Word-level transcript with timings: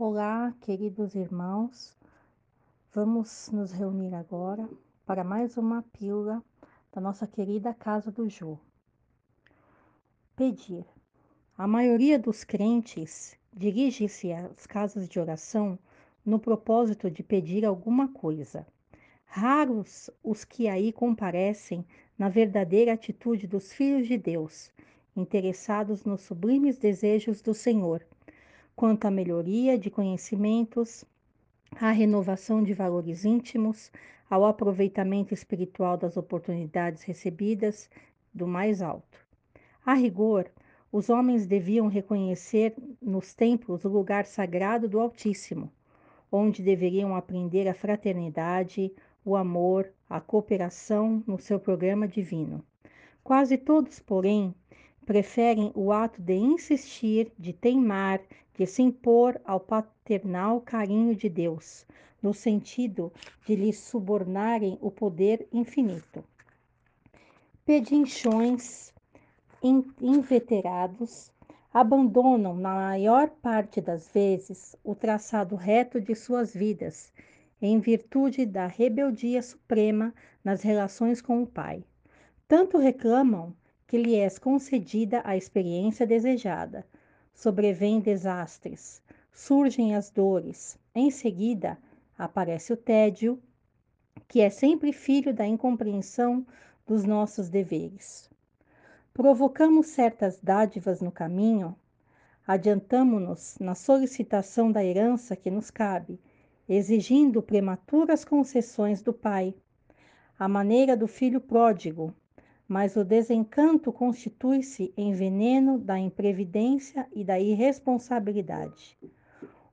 Olá, 0.00 0.54
queridos 0.60 1.16
irmãos. 1.16 1.92
Vamos 2.94 3.50
nos 3.52 3.72
reunir 3.72 4.14
agora 4.14 4.68
para 5.04 5.24
mais 5.24 5.56
uma 5.56 5.82
pílula 5.82 6.40
da 6.92 7.00
nossa 7.00 7.26
querida 7.26 7.74
Casa 7.74 8.08
do 8.08 8.28
Jô. 8.28 8.56
Pedir. 10.36 10.86
A 11.56 11.66
maioria 11.66 12.16
dos 12.16 12.44
crentes 12.44 13.36
dirige-se 13.52 14.32
às 14.32 14.68
casas 14.68 15.08
de 15.08 15.18
oração 15.18 15.76
no 16.24 16.38
propósito 16.38 17.10
de 17.10 17.24
pedir 17.24 17.64
alguma 17.64 18.06
coisa. 18.06 18.64
Raros 19.24 20.10
os 20.22 20.44
que 20.44 20.68
aí 20.68 20.92
comparecem 20.92 21.84
na 22.16 22.28
verdadeira 22.28 22.92
atitude 22.92 23.48
dos 23.48 23.72
filhos 23.72 24.06
de 24.06 24.16
Deus, 24.16 24.70
interessados 25.16 26.04
nos 26.04 26.20
sublimes 26.20 26.78
desejos 26.78 27.42
do 27.42 27.52
Senhor 27.52 28.06
quanto 28.78 29.06
à 29.06 29.10
melhoria 29.10 29.76
de 29.76 29.90
conhecimentos, 29.90 31.04
à 31.80 31.90
renovação 31.90 32.62
de 32.62 32.72
valores 32.72 33.24
íntimos, 33.24 33.90
ao 34.30 34.44
aproveitamento 34.44 35.34
espiritual 35.34 35.96
das 35.96 36.16
oportunidades 36.16 37.02
recebidas 37.02 37.90
do 38.32 38.46
mais 38.46 38.80
alto. 38.80 39.18
A 39.84 39.94
rigor, 39.94 40.48
os 40.92 41.10
homens 41.10 41.44
deviam 41.44 41.88
reconhecer 41.88 42.72
nos 43.02 43.34
templos 43.34 43.84
o 43.84 43.88
lugar 43.88 44.24
sagrado 44.26 44.88
do 44.88 45.00
Altíssimo, 45.00 45.72
onde 46.30 46.62
deveriam 46.62 47.16
aprender 47.16 47.66
a 47.66 47.74
fraternidade, 47.74 48.92
o 49.24 49.34
amor, 49.34 49.92
a 50.08 50.20
cooperação 50.20 51.20
no 51.26 51.36
seu 51.36 51.58
programa 51.58 52.06
divino. 52.06 52.64
Quase 53.24 53.58
todos, 53.58 53.98
porém, 53.98 54.54
preferem 55.08 55.72
o 55.74 55.90
ato 55.90 56.20
de 56.20 56.34
insistir, 56.34 57.32
de 57.38 57.54
teimar, 57.54 58.20
de 58.52 58.66
se 58.66 58.82
impor 58.82 59.40
ao 59.42 59.58
paternal 59.58 60.60
carinho 60.60 61.14
de 61.14 61.30
Deus, 61.30 61.86
no 62.22 62.34
sentido 62.34 63.10
de 63.46 63.56
lhe 63.56 63.72
subornarem 63.72 64.76
o 64.82 64.90
poder 64.90 65.48
infinito. 65.50 66.22
Pedinchões 67.64 68.92
inveterados 69.98 71.32
abandonam, 71.72 72.54
na 72.54 72.74
maior 72.74 73.30
parte 73.30 73.80
das 73.80 74.12
vezes, 74.12 74.76
o 74.84 74.94
traçado 74.94 75.56
reto 75.56 76.02
de 76.02 76.14
suas 76.14 76.52
vidas, 76.52 77.14
em 77.62 77.80
virtude 77.80 78.44
da 78.44 78.66
rebeldia 78.66 79.40
suprema 79.40 80.12
nas 80.44 80.60
relações 80.60 81.22
com 81.22 81.42
o 81.42 81.46
Pai. 81.46 81.82
Tanto 82.46 82.76
reclamam 82.76 83.56
que 83.88 83.96
lhe 83.96 84.16
é 84.16 84.28
concedida 84.38 85.22
a 85.24 85.34
experiência 85.34 86.06
desejada. 86.06 86.86
Sobrevêm 87.32 88.00
desastres, 88.00 89.02
surgem 89.32 89.96
as 89.96 90.10
dores. 90.10 90.78
Em 90.94 91.10
seguida, 91.10 91.78
aparece 92.16 92.70
o 92.70 92.76
tédio, 92.76 93.42
que 94.28 94.42
é 94.42 94.50
sempre 94.50 94.92
filho 94.92 95.32
da 95.32 95.46
incompreensão 95.46 96.46
dos 96.86 97.04
nossos 97.04 97.48
deveres. 97.48 98.28
Provocamos 99.14 99.86
certas 99.86 100.38
dádivas 100.38 101.00
no 101.00 101.10
caminho, 101.10 101.74
adiantamo-nos 102.46 103.56
na 103.58 103.74
solicitação 103.74 104.70
da 104.70 104.84
herança 104.84 105.34
que 105.34 105.50
nos 105.50 105.70
cabe, 105.70 106.20
exigindo 106.68 107.42
prematuras 107.42 108.22
concessões 108.22 109.00
do 109.00 109.14
Pai, 109.14 109.54
à 110.38 110.46
maneira 110.46 110.94
do 110.94 111.08
filho 111.08 111.40
pródigo, 111.40 112.14
mas 112.68 112.96
o 112.96 113.02
desencanto 113.02 113.90
constitui-se 113.90 114.92
em 114.94 115.14
veneno 115.14 115.78
da 115.78 115.98
imprevidência 115.98 117.08
e 117.14 117.24
da 117.24 117.40
irresponsabilidade. 117.40 118.98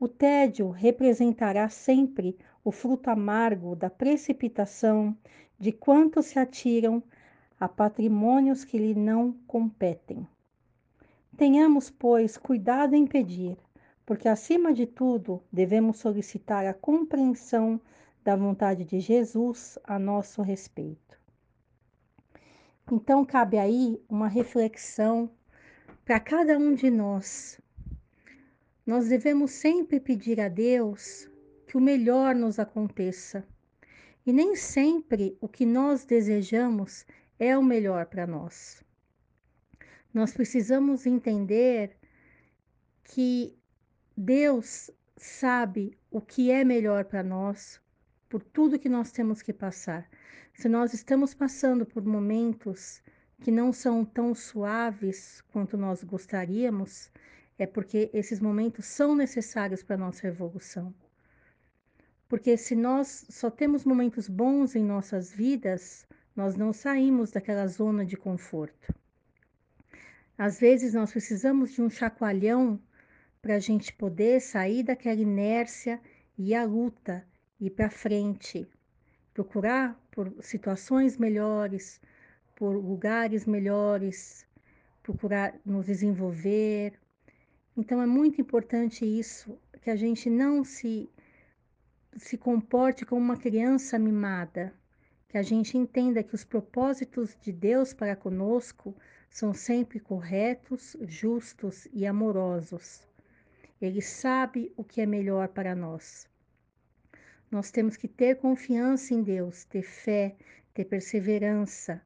O 0.00 0.08
tédio 0.08 0.70
representará 0.70 1.68
sempre 1.68 2.38
o 2.64 2.72
fruto 2.72 3.10
amargo 3.10 3.76
da 3.76 3.90
precipitação 3.90 5.14
de 5.58 5.70
quantos 5.70 6.26
se 6.26 6.38
atiram 6.38 7.02
a 7.60 7.68
patrimônios 7.68 8.64
que 8.64 8.78
lhe 8.78 8.94
não 8.94 9.32
competem. 9.46 10.26
Tenhamos, 11.36 11.90
pois, 11.90 12.38
cuidado 12.38 12.94
em 12.94 13.06
pedir, 13.06 13.58
porque, 14.06 14.28
acima 14.28 14.72
de 14.72 14.86
tudo, 14.86 15.42
devemos 15.52 15.98
solicitar 15.98 16.64
a 16.64 16.72
compreensão 16.72 17.78
da 18.24 18.34
vontade 18.34 18.84
de 18.84 18.98
Jesus 19.00 19.78
a 19.84 19.98
nosso 19.98 20.40
respeito. 20.40 21.17
Então, 22.90 23.24
cabe 23.24 23.58
aí 23.58 24.02
uma 24.08 24.28
reflexão 24.28 25.30
para 26.04 26.18
cada 26.18 26.56
um 26.56 26.74
de 26.74 26.90
nós. 26.90 27.60
Nós 28.86 29.08
devemos 29.08 29.50
sempre 29.50 30.00
pedir 30.00 30.40
a 30.40 30.48
Deus 30.48 31.28
que 31.66 31.76
o 31.76 31.80
melhor 31.80 32.34
nos 32.34 32.58
aconteça. 32.58 33.46
E 34.24 34.32
nem 34.32 34.56
sempre 34.56 35.36
o 35.40 35.46
que 35.46 35.66
nós 35.66 36.06
desejamos 36.06 37.04
é 37.38 37.56
o 37.56 37.62
melhor 37.62 38.06
para 38.06 38.26
nós. 38.26 38.82
Nós 40.12 40.32
precisamos 40.32 41.04
entender 41.04 41.94
que 43.04 43.54
Deus 44.16 44.90
sabe 45.16 45.96
o 46.10 46.20
que 46.20 46.50
é 46.50 46.64
melhor 46.64 47.04
para 47.04 47.22
nós, 47.22 47.80
por 48.28 48.42
tudo 48.42 48.78
que 48.78 48.88
nós 48.88 49.10
temos 49.10 49.40
que 49.40 49.52
passar. 49.52 50.08
Se 50.52 50.68
nós 50.68 50.92
estamos 50.92 51.34
passando 51.34 51.86
por 51.86 52.04
momentos 52.04 53.02
que 53.40 53.50
não 53.50 53.72
são 53.72 54.04
tão 54.04 54.34
suaves 54.34 55.42
quanto 55.52 55.76
nós 55.76 56.02
gostaríamos, 56.02 57.10
é 57.58 57.66
porque 57.66 58.10
esses 58.12 58.40
momentos 58.40 58.86
são 58.86 59.14
necessários 59.14 59.82
para 59.82 59.96
a 59.96 59.98
nossa 59.98 60.26
evolução. 60.26 60.94
Porque 62.28 62.56
se 62.56 62.76
nós 62.76 63.26
só 63.30 63.50
temos 63.50 63.84
momentos 63.84 64.28
bons 64.28 64.76
em 64.76 64.84
nossas 64.84 65.32
vidas, 65.32 66.06
nós 66.36 66.54
não 66.54 66.72
saímos 66.72 67.30
daquela 67.30 67.66
zona 67.66 68.04
de 68.04 68.16
conforto. 68.16 68.94
Às 70.36 70.60
vezes 70.60 70.94
nós 70.94 71.10
precisamos 71.10 71.72
de 71.72 71.82
um 71.82 71.90
chacoalhão 71.90 72.80
para 73.40 73.54
a 73.54 73.58
gente 73.58 73.92
poder 73.92 74.40
sair 74.40 74.82
daquela 74.82 75.20
inércia 75.20 76.00
e 76.36 76.54
a 76.54 76.64
luta 76.64 77.26
ir 77.60 77.70
para 77.70 77.90
frente, 77.90 78.66
procurar 79.34 79.98
por 80.10 80.32
situações 80.40 81.16
melhores, 81.16 82.00
por 82.56 82.72
lugares 82.72 83.46
melhores, 83.46 84.46
procurar 85.02 85.54
nos 85.64 85.86
desenvolver. 85.86 86.98
Então 87.76 88.02
é 88.02 88.06
muito 88.06 88.40
importante 88.40 89.04
isso, 89.04 89.58
que 89.80 89.90
a 89.90 89.96
gente 89.96 90.28
não 90.28 90.64
se 90.64 91.08
se 92.16 92.36
comporte 92.36 93.06
como 93.06 93.20
uma 93.20 93.36
criança 93.36 93.98
mimada, 93.98 94.74
que 95.28 95.38
a 95.38 95.42
gente 95.42 95.78
entenda 95.78 96.22
que 96.22 96.34
os 96.34 96.42
propósitos 96.42 97.36
de 97.40 97.52
Deus 97.52 97.92
para 97.92 98.16
conosco 98.16 98.96
são 99.30 99.54
sempre 99.54 100.00
corretos, 100.00 100.96
justos 101.02 101.86
e 101.92 102.06
amorosos. 102.06 103.06
Ele 103.80 104.02
sabe 104.02 104.72
o 104.76 104.82
que 104.82 105.00
é 105.00 105.06
melhor 105.06 105.48
para 105.48 105.76
nós. 105.76 106.28
Nós 107.50 107.70
temos 107.70 107.96
que 107.96 108.06
ter 108.06 108.36
confiança 108.36 109.14
em 109.14 109.22
Deus, 109.22 109.64
ter 109.64 109.82
fé, 109.82 110.36
ter 110.74 110.84
perseverança, 110.84 112.02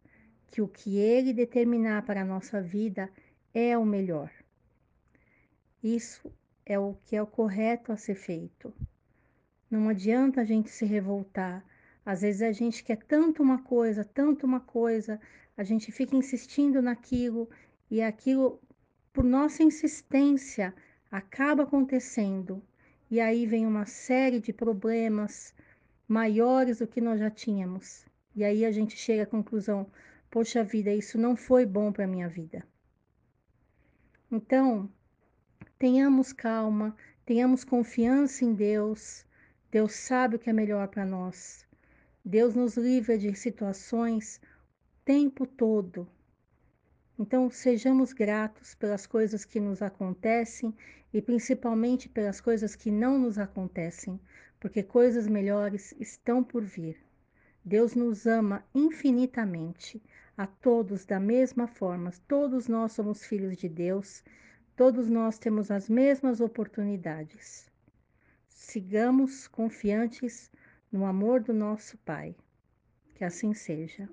que 0.50 0.62
o 0.62 0.68
que 0.68 0.98
Ele 0.98 1.32
determinar 1.32 2.02
para 2.02 2.22
a 2.22 2.24
nossa 2.24 2.62
vida 2.62 3.10
é 3.52 3.76
o 3.76 3.84
melhor. 3.84 4.30
Isso 5.82 6.32
é 6.64 6.78
o 6.78 6.94
que 7.04 7.16
é 7.16 7.22
o 7.22 7.26
correto 7.26 7.90
a 7.90 7.96
ser 7.96 8.14
feito. 8.14 8.72
Não 9.68 9.88
adianta 9.88 10.42
a 10.42 10.44
gente 10.44 10.70
se 10.70 10.84
revoltar. 10.84 11.64
Às 12.04 12.22
vezes 12.22 12.42
a 12.42 12.52
gente 12.52 12.84
quer 12.84 12.98
tanto 12.98 13.42
uma 13.42 13.62
coisa, 13.62 14.04
tanto 14.04 14.46
uma 14.46 14.60
coisa, 14.60 15.20
a 15.56 15.64
gente 15.64 15.90
fica 15.90 16.14
insistindo 16.14 16.80
naquilo 16.80 17.48
e 17.90 18.00
aquilo, 18.00 18.60
por 19.12 19.24
nossa 19.24 19.62
insistência, 19.62 20.74
acaba 21.10 21.64
acontecendo 21.64 22.62
e 23.12 23.20
aí 23.20 23.44
vem 23.44 23.66
uma 23.66 23.84
série 23.84 24.40
de 24.40 24.54
problemas 24.54 25.54
maiores 26.08 26.78
do 26.78 26.86
que 26.86 26.98
nós 26.98 27.20
já 27.20 27.30
tínhamos. 27.30 28.06
E 28.34 28.42
aí 28.42 28.64
a 28.64 28.72
gente 28.72 28.96
chega 28.96 29.24
à 29.24 29.26
conclusão: 29.26 29.86
poxa 30.30 30.64
vida, 30.64 30.90
isso 30.90 31.18
não 31.18 31.36
foi 31.36 31.66
bom 31.66 31.92
para 31.92 32.04
a 32.04 32.08
minha 32.08 32.26
vida. 32.26 32.66
Então, 34.30 34.90
tenhamos 35.78 36.32
calma, 36.32 36.96
tenhamos 37.26 37.64
confiança 37.64 38.46
em 38.46 38.54
Deus. 38.54 39.26
Deus 39.70 39.92
sabe 39.92 40.36
o 40.36 40.38
que 40.38 40.48
é 40.48 40.52
melhor 40.54 40.88
para 40.88 41.04
nós. 41.04 41.66
Deus 42.24 42.54
nos 42.54 42.78
livra 42.78 43.18
de 43.18 43.34
situações 43.34 44.40
o 44.42 45.04
tempo 45.04 45.46
todo. 45.46 46.08
Então, 47.18 47.50
sejamos 47.50 48.12
gratos 48.12 48.74
pelas 48.74 49.06
coisas 49.06 49.44
que 49.44 49.60
nos 49.60 49.82
acontecem 49.82 50.74
e 51.12 51.20
principalmente 51.20 52.08
pelas 52.08 52.40
coisas 52.40 52.74
que 52.74 52.90
não 52.90 53.18
nos 53.18 53.38
acontecem, 53.38 54.18
porque 54.58 54.82
coisas 54.82 55.26
melhores 55.26 55.94
estão 56.00 56.42
por 56.42 56.62
vir. 56.62 56.96
Deus 57.64 57.94
nos 57.94 58.26
ama 58.26 58.64
infinitamente, 58.74 60.02
a 60.36 60.46
todos 60.46 61.04
da 61.04 61.20
mesma 61.20 61.66
forma. 61.66 62.10
Todos 62.26 62.66
nós 62.66 62.92
somos 62.92 63.24
filhos 63.24 63.56
de 63.56 63.68
Deus, 63.68 64.24
todos 64.76 65.08
nós 65.08 65.38
temos 65.38 65.70
as 65.70 65.88
mesmas 65.88 66.40
oportunidades. 66.40 67.70
sigamos 68.48 69.46
confiantes 69.48 70.50
no 70.90 71.04
amor 71.04 71.40
do 71.40 71.52
nosso 71.52 71.98
Pai. 71.98 72.34
Que 73.14 73.24
assim 73.24 73.52
seja. 73.52 74.08